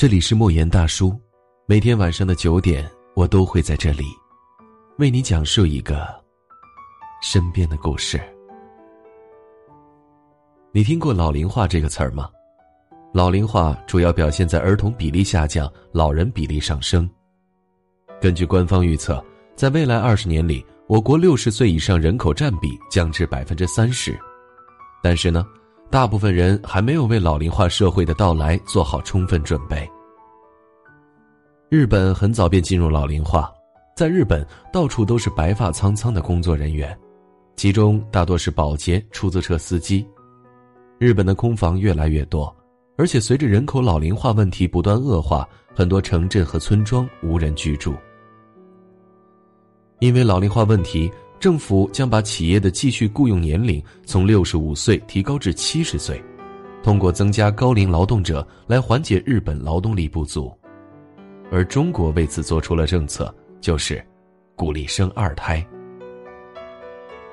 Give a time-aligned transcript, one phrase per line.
[0.00, 1.12] 这里是莫言大叔，
[1.66, 4.04] 每天晚上的九点，我都会在这里，
[4.98, 6.06] 为你讲述一个
[7.20, 8.16] 身边的故事。
[10.70, 12.30] 你听过老龄化这个词儿吗？
[13.12, 17.10] 老龄化主要表现在儿童比例下降，老人比例上升。
[18.20, 19.20] 根据官方预测，
[19.56, 24.16] 在未来二十年里，我国六十岁以上人口占比降至百分之三十。
[25.02, 25.44] 但是呢？
[25.90, 29.90] 大部分人还没有为老龄化社会的到来做好充分准备。
[31.70, 33.50] 日本很早便进入老龄化，
[33.96, 36.96] 在日本到处都是白发苍苍的工作人员，
[37.56, 40.06] 其中大多是保洁、出租车司机。
[40.98, 42.54] 日本的空房越来越多，
[42.98, 47.94] 而且随着人口老龄化问题不断恶化，很多城镇和村庄无人居住。
[50.00, 51.10] 因为老龄化问题。
[51.40, 56.20] 政府将把企业的继续雇佣年龄从六十五岁提高至七十岁，
[56.82, 60.52] 通过增加高龄劳动者来缓解日本劳动力不足，
[61.50, 64.04] 而中国为此做出了政策，就是
[64.56, 65.64] 鼓励生二胎。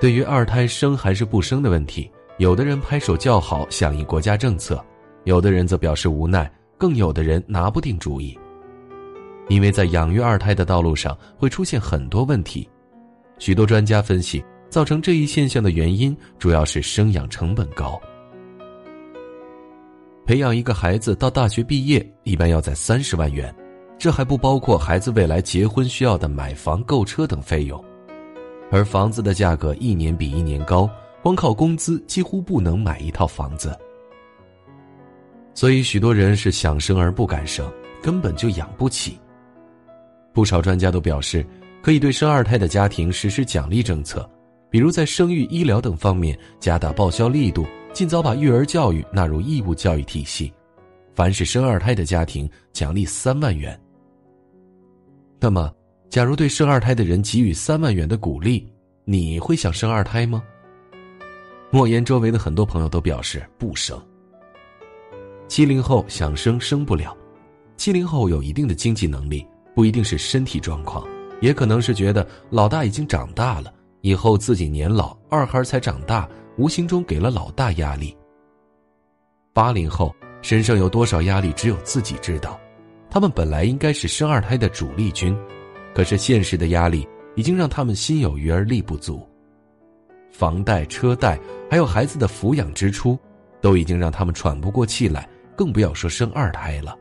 [0.00, 4.76] 对于二胎生还是不生的问题，有的人拍手叫好，响应国家政策；
[5.24, 8.38] 有的人则表示无奈，更有的人拿不定主意，
[9.50, 12.66] 因为在养育二胎的道路上会出现很多问题。
[13.40, 17.98] 许多专家分析，造成这一现象的原因主要是生养成本高。
[20.26, 23.52] 培养一个孩子到大学毕业，一般要在三十万元，
[23.98, 27.82] 这还不包括孩子未来结婚需要的买房、购车等费用。
[28.70, 30.88] 而房子的价格一年比一年高，
[31.22, 33.74] 光靠工资几乎不能买一套房子。
[35.54, 39.18] 所以，许多人是想生而不敢生，根本就养不起。
[40.34, 41.42] 不少专家都表示。
[41.82, 44.28] 可以对生二胎的家庭实施奖励政策，
[44.70, 50.52] 比如在生育、医疗等方面加大报销力度，尽早把育儿教育纳入义务教育体系。
[51.14, 53.78] 凡是生二胎的家庭，奖励三万元。
[55.40, 55.72] 那么，
[56.08, 58.70] 假如对生二胎的人给予三万元的鼓励，
[59.04, 60.42] 你会想生二胎吗？
[61.70, 64.00] 莫言周围的很多朋友都表示不生。
[65.48, 67.16] 七零后想生生不了，
[67.76, 71.06] 七零后有一定的经济能力，不一定是身体状况。
[71.40, 78.16] 也可能是觉得老大已经长大了，以后自己年老，二孩才长大，无形中给了老大压力。
[79.52, 82.58] 八零后身上有多少压力，只有自己知道。
[83.10, 85.36] 他们本来应该是生二胎的主力军，
[85.92, 89.26] 可是现实的压力已经让他们心有余而力不足。
[90.30, 91.36] 房贷、车贷，
[91.68, 93.18] 还有孩子的抚养支出，
[93.60, 96.96] 都已经让他们喘不过气来，更不要说生二胎了。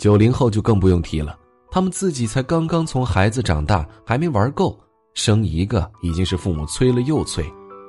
[0.00, 1.38] 九零后就更不用提了，
[1.70, 4.80] 他们自己才刚刚从孩子长大，还没玩够，
[5.12, 7.44] 生一个已经是父母催了又催。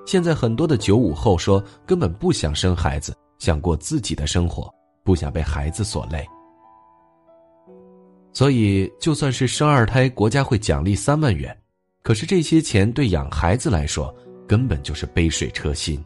[0.06, 4.70] 现在很多的九五后说根本不想生孩子，想过自己的生活，
[5.06, 6.28] 不想被孩子所累。
[8.34, 11.58] 所以，就算是生二胎，国家会奖励三万元，
[12.04, 14.14] 可是这些钱对养孩子来说
[14.46, 16.04] 根本就是杯水车薪。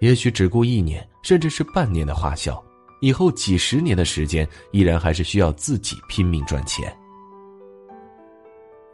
[0.00, 2.60] 也许只顾一年，甚至是半年的花销。
[3.00, 6.92] 以后几十年的时间，依然还是需要自己拼命赚钱。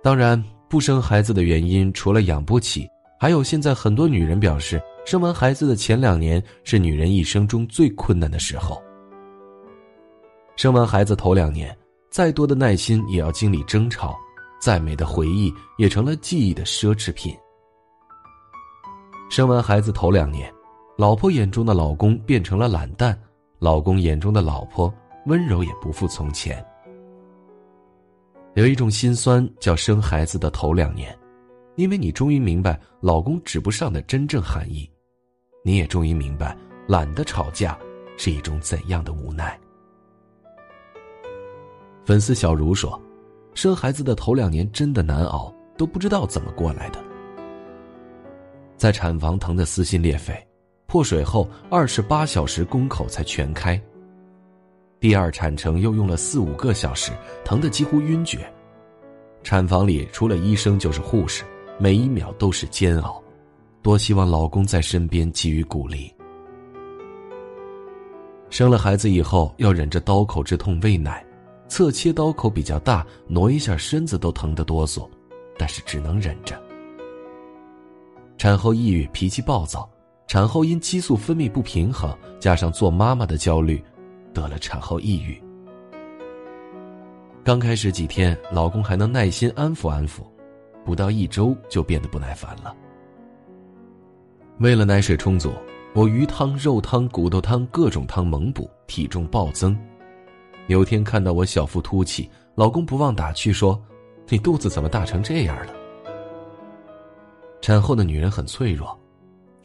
[0.03, 2.87] 当然，不生孩子的原因除了养不起，
[3.19, 8.83] 还有现在很多女人表示，生完孩子的前两年是女人一生中最困难的时候。
[10.57, 11.77] 生完孩子头两年，
[12.11, 14.15] 再多的耐心也要经历争吵，
[14.61, 17.35] 再美的回忆也成了记忆的奢侈品。
[19.31, 20.53] 生完孩子头两年，
[20.97, 23.19] 老婆眼中的老公变成了懒蛋。
[23.65, 24.93] 老公眼中的老婆
[25.25, 26.63] 温柔也不复从前。
[28.57, 31.19] 有一种心酸叫生孩子的头两年，
[31.77, 34.87] 因为你终于明白老公指不上的真正含义，
[35.65, 36.55] 你也终于明白
[36.87, 37.79] 懒得吵架
[38.19, 39.59] 是一种怎样的无奈。
[42.05, 43.01] 粉丝小茹说
[43.57, 47.03] ：“生孩子的头两年真的难熬，都不知道怎么过来的，
[48.77, 50.37] 在产房疼得撕心裂肺。”
[50.95, 53.83] 破水后二十八小时宫口才全开。
[55.01, 57.11] 第二产程又用了四五个小时，
[57.45, 58.49] 疼得几乎晕厥。
[59.43, 61.43] 产房里除了医生就是护士，
[61.81, 63.21] 每一秒都是煎熬。
[63.83, 66.15] 多希望老公在身边给予鼓励。
[68.49, 71.27] 生了孩子以后要忍着刀口之痛喂奶，
[71.67, 75.09] 侧切刀口比较大，挪一下身子都疼得哆嗦，
[75.59, 76.57] 但是只能忍着。
[78.39, 79.91] 产后抑郁，脾气暴躁。
[80.27, 83.83] 产后因激素分泌不平衡，加上做妈妈的焦虑，
[84.33, 85.41] 得了产后抑郁。
[87.45, 90.23] 刚开始几天，老公还能耐心安抚安抚，
[90.85, 92.75] 不到一周就变得不耐烦了。
[94.61, 95.53] 为了奶水充足，
[95.95, 99.77] 我鱼汤、肉汤、骨头汤各种汤猛补，体重暴增。
[100.69, 103.79] 有天看到我小腹凸起，老公不忘打趣说
[104.31, 105.75] ：“你肚子怎么大成这样了？”
[107.61, 108.99] 产后的女人很脆弱，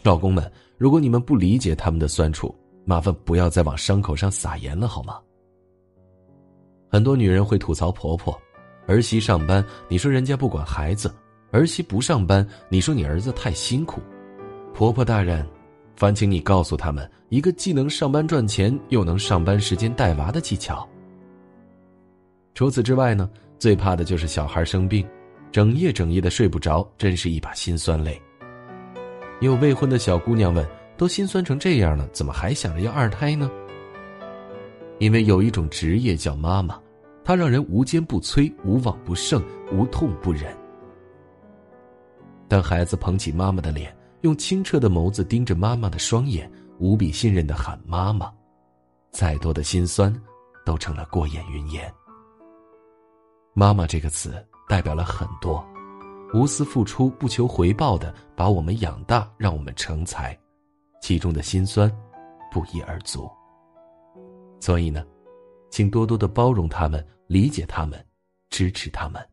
[0.01, 2.55] 老公们，如果你们不理解他们的酸楚，
[2.85, 5.19] 麻烦不要再往伤口上撒盐了，好吗？
[6.89, 8.35] 很多女人会吐槽婆婆，
[8.87, 11.09] 儿媳上班，你说人家不管孩子；
[11.51, 14.01] 儿媳不上班，你说你儿子太辛苦。
[14.73, 15.45] 婆婆大人，
[15.95, 20.87] 烦请你告诉他们一个既能上班赚钱，又能上班时间带娃的技巧。
[22.55, 23.29] 除此之外呢，
[23.59, 25.05] 最怕的就是小孩生病。
[25.51, 28.21] 整夜整夜的睡不着，真是一把辛酸泪。
[29.39, 33.49] 有未婚的小姑娘问：“都心酸成这样了，怎么还想着要二胎呢？”
[34.99, 36.79] 因为有一种职业叫妈妈，
[37.23, 39.41] 它让人无坚不摧、无往不胜、
[39.71, 40.55] 无痛不忍。
[42.47, 48.29] 当孩子捧起妈妈的脸，用清澈的眸子盯着妈妈的双眼，无比信任的喊“妈妈”，
[49.11, 50.13] 再多的心酸，
[50.65, 51.93] 都成了过眼云烟。
[53.53, 54.33] 妈妈这个词。
[54.69, 55.67] 代表了很多，
[56.33, 60.37] 无私付出、不求回报的把我们养大，让我们成才，
[61.01, 61.91] 其中的辛酸，
[62.51, 63.29] 不一而足。
[64.59, 65.03] 所以呢，
[65.71, 68.03] 请多多的包容他们，理解他们，
[68.49, 69.25] 支持他们，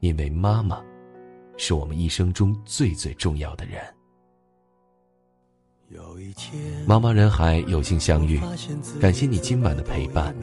[0.00, 0.82] 因为妈妈，
[1.56, 3.80] 是我们一生中最最重要的人。
[6.88, 8.40] 茫茫人海，有幸相遇，
[9.00, 10.34] 感谢你今晚的陪伴，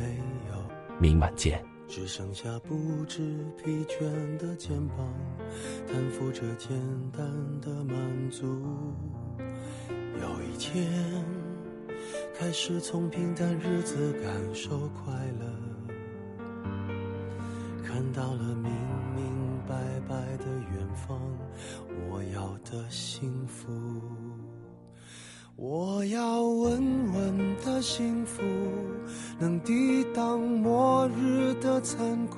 [1.00, 1.62] 明晚见。
[1.88, 3.19] 只剩下不知
[3.57, 4.97] 疲倦的肩膀，
[5.88, 6.69] 担负着简
[7.16, 7.25] 单
[7.62, 8.46] 的满足。
[10.22, 10.92] 有一天，
[12.38, 15.46] 开始从平淡日子感受快乐，
[17.84, 18.72] 看到了明
[19.16, 19.75] 明白
[20.07, 21.19] 白的远方，
[22.10, 23.68] 我要的幸福。
[25.56, 26.81] 我要稳
[27.13, 28.42] 稳的幸福，
[29.38, 32.38] 能抵挡末日的残酷，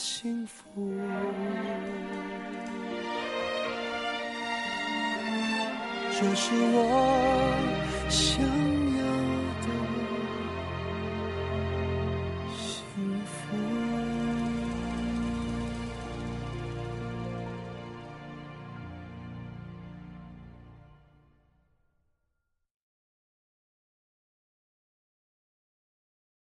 [0.00, 0.90] 幸福，
[6.18, 6.80] 这是我
[8.08, 8.49] 想。